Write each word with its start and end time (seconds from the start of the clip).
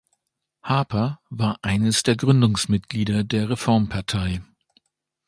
Harper 0.63 1.19
war 1.29 1.59
eines 1.61 2.01
der 2.01 2.15
Gründungsmitglieder 2.15 3.23
der 3.23 3.51
Reformpartei. 3.51 4.41